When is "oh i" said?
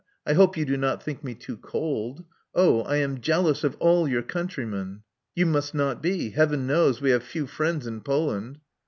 2.55-2.95